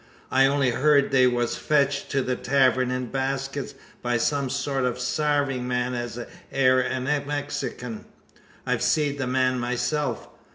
I 0.31 0.47
on'y 0.47 0.71
hyurd 0.71 1.11
they 1.11 1.27
wur 1.27 1.45
fetched 1.45 2.09
to 2.09 2.23
the 2.23 2.35
tavern 2.35 2.89
in 2.89 3.11
baskets, 3.11 3.75
by 4.01 4.17
some 4.17 4.49
sort 4.49 4.83
o' 4.83 4.93
a 4.93 4.99
sarving 4.99 5.65
man 5.67 5.93
as 5.93 6.17
air 6.51 6.79
a 6.81 6.99
Mexikin. 6.99 8.05
I've 8.65 8.81
seed 8.81 9.19
the 9.19 9.27
man 9.27 9.59
myself. 9.59 10.27